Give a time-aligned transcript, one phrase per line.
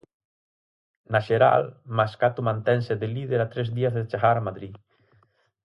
[1.11, 1.63] Na xeral,
[1.97, 4.73] Mascato mantense de líder a tres días de chegar a Madrid.